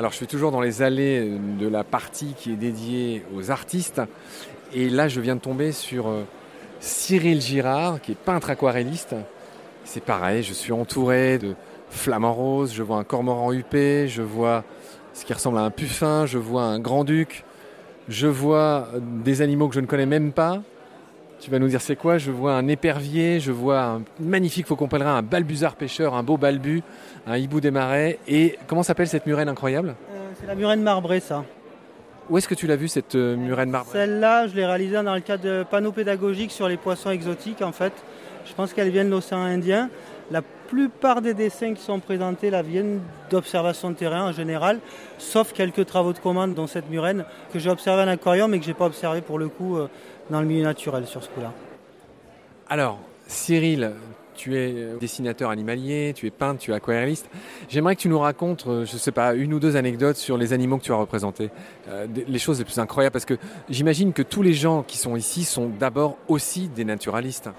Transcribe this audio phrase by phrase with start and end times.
[0.00, 4.00] Alors je suis toujours dans les allées de la partie qui est dédiée aux artistes.
[4.72, 6.22] Et là, je viens de tomber sur euh,
[6.80, 9.14] Cyril Girard, qui est peintre aquarelliste.
[9.84, 11.54] C'est pareil, je suis entouré de
[11.90, 14.64] flamants roses, je vois un cormoran huppé, je vois
[15.12, 17.44] ce qui ressemble à un puffin, je vois un grand-duc,
[18.08, 18.88] je vois
[19.22, 20.62] des animaux que je ne connais même pas.
[21.40, 22.18] Tu vas nous dire c'est quoi?
[22.18, 26.36] Je vois un épervier, je vois un magnifique faucon pèlerin, un balbuzard pêcheur, un beau
[26.36, 26.82] balbu,
[27.26, 28.18] un hibou des marais.
[28.28, 29.94] Et comment s'appelle cette murène incroyable?
[30.10, 31.44] Euh, C'est la murène marbrée, ça.
[32.28, 33.92] Où est-ce que tu l'as vu cette euh, murène marbrée?
[33.92, 37.72] Celle-là, je l'ai réalisée dans le cadre de panneaux pédagogiques sur les poissons exotiques en
[37.72, 37.92] fait.
[38.44, 39.90] Je pense qu'elle vient de l'océan Indien.
[40.30, 44.78] La plupart des dessins qui sont présentés là viennent d'observations de terrain en général,
[45.18, 48.64] sauf quelques travaux de commande dont cette murène que j'ai observé en aquarium mais que
[48.64, 49.88] j'ai pas observé pour le coup euh,
[50.30, 51.52] dans le milieu naturel sur ce coup-là.
[52.68, 53.90] Alors, Cyril,
[54.36, 57.28] tu es euh, dessinateur animalier, tu es peintre, tu es aquarelliste.
[57.68, 60.38] J'aimerais que tu nous racontes, euh, je ne sais pas, une ou deux anecdotes sur
[60.38, 61.50] les animaux que tu as représentés.
[62.06, 63.38] les choses les plus incroyables, parce que
[63.68, 67.50] j'imagine que tous les gens qui sont ici sont d'abord aussi des naturalistes.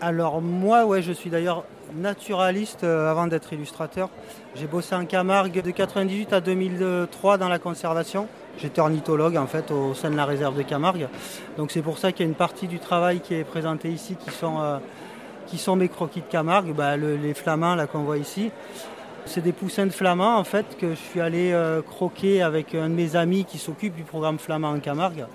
[0.00, 1.64] Alors moi, je suis d'ailleurs
[1.96, 4.10] naturaliste euh, avant d'être illustrateur.
[4.54, 8.28] J'ai bossé en Camargue de 1998 à 2003 dans la conservation.
[8.58, 11.08] J'étais ornithologue en fait au sein de la réserve de Camargue.
[11.56, 14.14] Donc c'est pour ça qu'il y a une partie du travail qui est présenté ici
[14.14, 18.52] qui sont, euh, mes croquis de Camargue, bah, les flamands là qu'on voit ici.
[19.26, 22.88] C'est des poussins de flamands en fait que je suis allé euh, croquer avec un
[22.88, 25.26] de mes amis qui s'occupe du programme flamand en Camargue.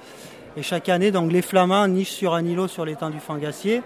[0.56, 3.82] Et chaque année, donc, les flamands nichent sur un îlot sur l'étang du Fangassier.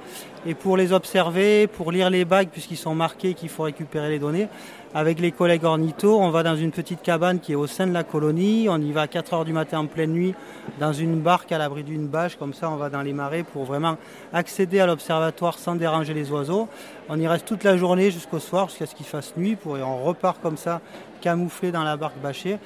[0.46, 4.20] Et pour les observer, pour lire les bagues, puisqu'ils sont marqués qu'il faut récupérer les
[4.20, 4.50] données,
[4.94, 7.94] avec les collègues ornithos, on va dans une petite cabane qui est au sein de
[7.94, 8.68] la colonie.
[8.70, 10.34] On y va à 4 heures du matin en pleine nuit
[10.80, 12.36] dans une barque à l'abri d'une bâche.
[12.36, 13.98] Comme ça, on va dans les marais pour vraiment
[14.34, 16.68] accéder à l'observatoire sans déranger les oiseaux.
[17.08, 19.56] On y reste toute la journée jusqu'au soir, jusqu'à ce qu'il fasse nuit.
[19.56, 20.82] Pour, et on repart comme ça,
[21.22, 22.58] camouflé dans la barque bâchée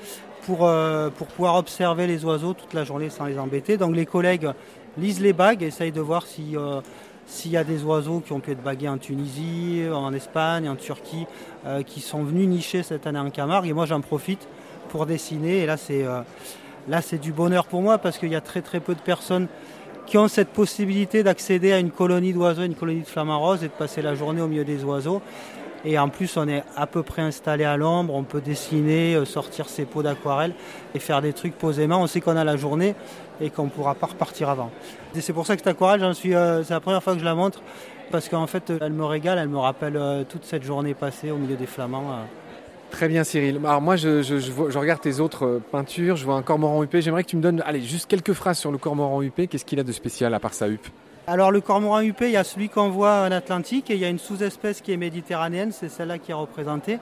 [0.46, 3.78] pour, euh, pour pouvoir observer les oiseaux toute la journée sans les embêter.
[3.78, 4.50] Donc les collègues
[4.98, 6.82] lisent les bagues, essayent de voir euh,
[7.26, 10.76] s'il y a des oiseaux qui ont pu être bagués en Tunisie, en Espagne, en
[10.76, 11.26] Turquie,
[11.66, 13.68] euh, qui sont venus nicher cette année en Camargue.
[13.68, 14.48] Et moi j'en profite
[14.90, 15.60] pour dessiner.
[15.60, 16.04] Et là c'est,
[16.88, 19.48] là c'est du bonheur pour moi parce qu'il y a très très peu de personnes
[20.06, 23.68] qui ont cette possibilité d'accéder à une colonie d'oiseaux, une colonie de flamants roses et
[23.68, 25.22] de passer la journée au milieu des oiseaux.
[25.84, 29.26] Et en plus, on est à peu près installé à l'ombre, on peut dessiner, euh,
[29.26, 30.54] sortir ses pots d'aquarelle
[30.94, 32.02] et faire des trucs posément.
[32.02, 32.96] On sait qu'on a la journée
[33.42, 34.70] et qu'on ne pourra pas repartir avant.
[35.16, 37.62] C'est pour ça que cette aquarelle, euh, c'est la première fois que je la montre
[38.12, 41.38] parce qu'en fait, elle me régale, elle me rappelle euh, toute cette journée passée au
[41.38, 42.26] milieu des flamands.
[42.92, 43.60] Très bien Cyril.
[43.64, 47.02] Alors moi je, je, regarde tes autres peintures, je vois un cormoran huppé.
[47.02, 49.48] J'aimerais que tu me donnes allez, juste quelques phrases sur le cormoran huppé.
[49.48, 50.88] Qu'est-ce qu'il a de spécial à part sa huppe?
[51.28, 54.06] Alors le cormoran huppé, il y a celui qu'on voit en Atlantique et il y
[54.06, 56.98] a une sous-espèce qui est méditerranéenne, c'est celle-là qui est représentée,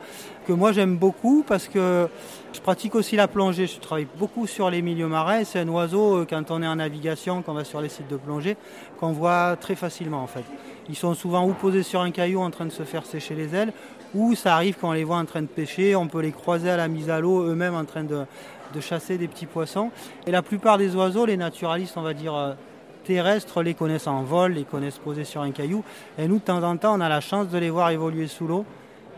[0.46, 2.08] que moi j'aime beaucoup parce que
[2.52, 6.18] je pratique aussi la plongée, je travaille beaucoup sur les milieux marins, c'est un oiseau
[6.18, 8.58] euh, quand on est en navigation, quand on va sur les sites de plongée,
[9.00, 10.44] qu'on voit très facilement en fait.
[10.90, 13.56] Ils sont souvent ou posés sur un caillou en train de se faire sécher les
[13.56, 13.72] ailes,
[14.14, 16.70] ou ça arrive quand on les voit en train de pêcher, on peut les croiser
[16.70, 18.26] à la mise à l'eau eux-mêmes en train de,
[18.74, 19.92] de chasser des petits poissons.
[20.28, 22.54] Et la plupart des oiseaux, les naturalistes on va dire euh,
[23.10, 25.84] terrestres les connaissent en vol, les connaissent posés sur un caillou.
[26.20, 28.46] Et nous, de temps en temps, on a la chance de les voir évoluer sous
[28.46, 28.66] l'eau.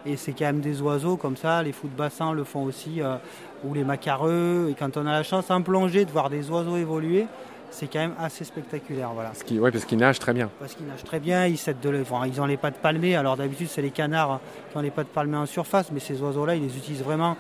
[0.06, 3.01] Et c'est quand même des oiseaux comme ça, les fous de bassin le font aussi,
[3.01, 3.18] euh,
[3.66, 4.69] ou les macareux.
[4.72, 7.28] Et quand on a la chance en plongée de voir des oiseaux évoluer,
[7.69, 9.09] c'est quand même assez spectaculaire.
[9.13, 9.34] Voilà.
[9.51, 10.50] Oui, parce qu'ils nagent très bien.
[10.57, 13.18] Parce qu'ils nagent très bien, ils, de, ils ont les pattes palmées.
[13.18, 14.40] Alors d'habitude, c'est les canards
[14.72, 17.35] qui ont les pattes palmées en surface, mais ces oiseaux-là, ils les utilisent vraiment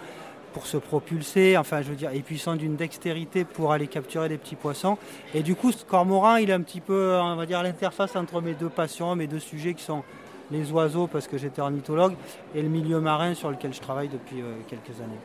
[0.53, 4.29] pour se propulser, enfin je veux dire, et puis ils d'une dextérité pour aller capturer
[4.29, 4.97] des petits poissons.
[5.33, 8.41] Et du coup, ce cormoran, il est un petit peu, on va dire, l'interface entre
[8.41, 10.03] mes deux passions, mes deux sujets qui sont
[10.51, 12.13] les oiseaux, parce que j'étais ornithologue,
[12.53, 15.19] et le milieu marin sur lequel je travaille depuis euh, quelques années.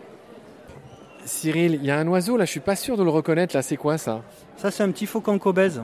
[1.24, 3.62] Cyril, il y a un oiseau là, je suis pas sûr de le reconnaître là,
[3.62, 4.22] c'est quoi ça?
[4.56, 5.82] Ça c'est un petit faucon cobèze.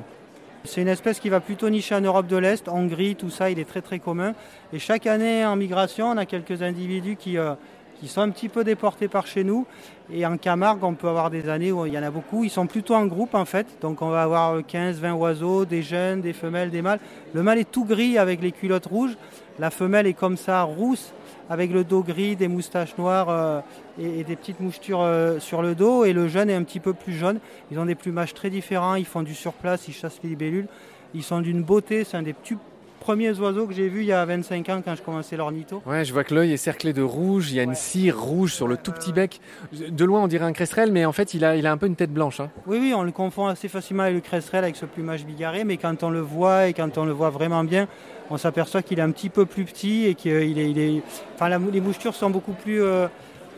[0.64, 3.58] C'est une espèce qui va plutôt nicher en Europe de l'Est, Hongrie, tout ça, il
[3.58, 4.34] est très très commun.
[4.72, 7.54] Et chaque année en migration, on a quelques individus qui, euh,
[8.02, 9.64] qui sont un petit peu déportés par chez nous.
[10.12, 12.42] Et en Camargue, on peut avoir des années où il y en a beaucoup.
[12.42, 13.64] Ils sont plutôt en groupe en fait.
[13.80, 16.98] Donc on va avoir 15-20 oiseaux, des jeunes, des femelles, des mâles.
[17.32, 19.16] Le mâle est tout gris avec les culottes rouges.
[19.60, 21.12] La femelle est comme ça, rousse,
[21.48, 23.60] avec le dos gris, des moustaches noires euh,
[24.00, 26.04] et, des petites mouchetures euh, sur le dos.
[26.04, 27.38] Et le jeune est un petit peu plus jaune.
[27.70, 28.96] Ils ont des plumages très différents.
[28.96, 30.66] Ils font du surplace, ils chassent les libellules.
[31.14, 32.02] Ils sont d'une beauté.
[32.02, 32.58] C'est un des plus
[33.02, 35.82] premiers oiseaux que j'ai vus il y a 25 ans quand je commençais l'ornito.
[35.86, 38.54] Ouais, je vois que l'œil est cerclé de rouge, il y a une cire rouge
[38.54, 39.40] sur le tout petit bec.
[39.72, 41.86] De loin, on dirait un cresserelle, mais en fait, il a, il a un peu
[41.86, 42.38] une tête blanche.
[42.38, 42.50] Hein.
[42.68, 45.78] Oui, oui, on le confond assez facilement avec le cresserelle, avec ce plumage bigarré, mais
[45.78, 47.88] quand on le voit et quand on le voit vraiment bien,
[48.30, 51.02] on s'aperçoit qu'il est un petit peu plus petit et qu'il est, il est,
[51.34, 53.08] enfin, les mouchetures sont beaucoup plus, euh,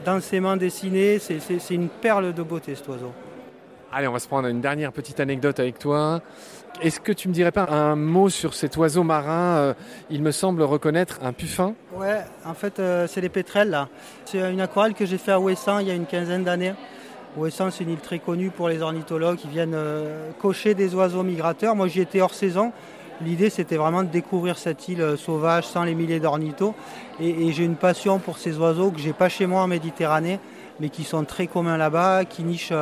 [0.05, 1.19] densément dessiné.
[1.19, 3.13] C'est une perle de beauté cet oiseau.
[3.97, 6.21] Allez, on va se prendre une dernière petite anecdote avec toi.
[6.83, 9.75] Est-ce que tu me dirais pas un mot sur cet oiseau marin euh,
[10.11, 11.75] Il me semble reconnaître un puffin?
[11.95, 13.87] Ouais, en fait, euh, c'est les pétrels.
[14.25, 16.75] C'est une aquarelle que j'ai fait à Ouessant il y a une quinzaine d'années.
[17.37, 21.23] Ouessant, c'est une île très connue pour les ornithologues qui viennent euh, cocher des oiseaux
[21.23, 21.77] migrateurs.
[21.77, 22.73] Moi, j'y étais hors saison.
[23.21, 26.75] L'idée, c'était vraiment de découvrir cette île sauvage sans les milliers d'ornithos.
[27.21, 30.41] Et, et j'ai une passion pour ces oiseaux que j'ai pas chez moi en Méditerranée,
[30.81, 32.73] mais qui sont très communs là-bas, qui nichent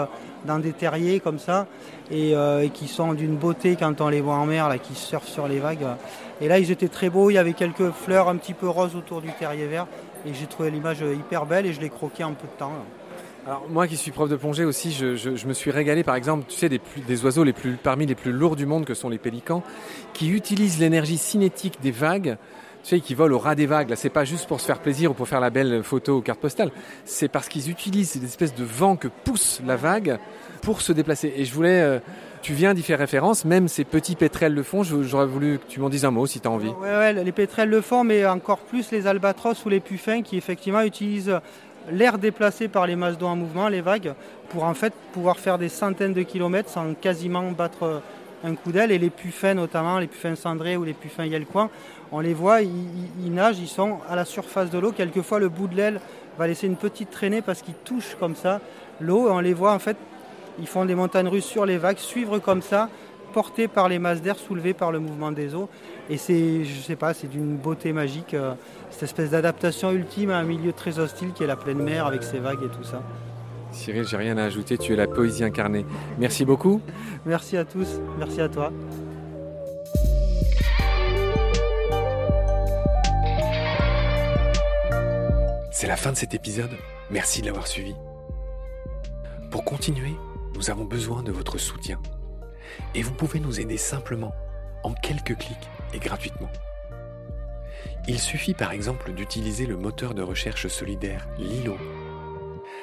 [0.45, 1.67] dans des terriers comme ça
[2.13, 5.29] euh, et, qui sont d'une beauté quand on les voit en mer, là, qui surfent
[5.29, 5.87] sur les vagues.
[6.41, 8.97] Et là, ils étaient très beaux, il y avait quelques fleurs un petit peu roses
[8.97, 9.87] autour du terrier vert
[10.27, 12.73] et j'ai trouvé l'image hyper belle et je l'ai croqué en peu de temps.
[13.45, 16.57] Alors moi qui suis prof de plongée aussi, je, me suis régalé par exemple, tu
[16.57, 19.19] sais, des, des, oiseaux les plus, parmi les plus lourds du monde que sont les
[19.19, 19.65] pélicans,
[20.13, 22.37] qui utilisent l'énergie cinétique des vagues
[22.83, 23.91] tu sais, qui volent au ras des vagues.
[23.91, 26.21] Là, c'est pas juste pour se faire plaisir ou pour faire la belle photo aux
[26.21, 26.71] cartes postales.
[27.05, 30.19] C'est parce qu'ils utilisent ces espèces de vent que pousse la vague
[30.63, 31.33] pour se déplacer.
[31.37, 31.99] Et je voulais, euh,
[32.43, 34.83] tu viens d'y faire référence, même ces petits pétrels le font.
[34.83, 36.69] J'aurais voulu que tu m'en dises un mot si tu as envie.
[36.69, 40.37] Ouais, ouais, les pétrels le font, mais encore plus les albatros ou les puffins qui
[40.37, 41.39] effectivement utilisent
[41.91, 44.15] l'air déplacé par les masses d'eau en mouvement, les vagues,
[44.51, 48.03] pour en fait pouvoir faire des centaines de kilomètres sans quasiment battre
[48.45, 48.93] un coup d'aile.
[48.93, 51.71] Et les puffins notamment, les puffins cendrés ou les puffins yelcoins,
[52.11, 54.93] on les voit, ils, nagent, ils sont à la surface de l'eau.
[54.93, 56.01] Quelquefois, le bout de l'aile
[56.39, 58.61] va laisser une petite traînée parce qu'ils touchent comme ça
[59.01, 59.29] l'eau.
[59.31, 59.97] On les voit en fait
[60.59, 62.89] ils font des montagnes russes sur les vagues, suivre comme ça,
[63.33, 65.69] portés par les masses d'air soulevées par le mouvement des eaux.
[66.11, 68.55] Et c'est, je sais pas, c'est d'une beauté magique, euh,
[68.91, 72.23] cette espèce d'adaptation ultime à un milieu très hostile qui est la pleine mer avec
[72.23, 73.03] ses vagues et tout ça.
[73.73, 75.85] Cyril, j'ai rien à ajouter, tu es la poésie incarnée.
[76.19, 76.81] Merci beaucoup.
[77.27, 78.73] Merci à tous, merci à toi.
[85.71, 86.71] C'est la fin de cet épisode.
[87.11, 87.95] Merci de l'avoir suivi.
[89.51, 90.15] Pour continuer,
[90.55, 92.01] nous avons besoin de votre soutien.
[92.95, 94.33] Et vous pouvez nous aider simplement,
[94.85, 96.49] en quelques clics et gratuitement.
[98.09, 101.77] Il suffit par exemple d'utiliser le moteur de recherche solidaire Lilo.